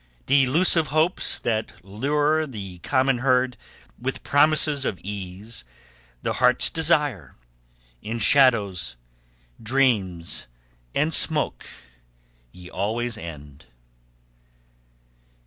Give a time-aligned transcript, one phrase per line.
[0.25, 3.55] Delusive hopes that lure the common herd
[3.99, 5.63] With promises of ease,
[6.23, 7.35] the heart's desire,
[8.01, 8.95] In shadows,
[9.61, 10.47] dreams,
[10.95, 11.67] and smoke
[12.51, 13.65] ye always end.